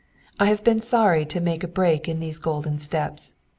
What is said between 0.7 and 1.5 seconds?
sorry to